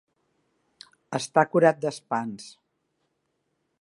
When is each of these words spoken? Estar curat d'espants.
Estar 1.19 1.43
curat 1.55 1.85
d'espants. 1.85 2.49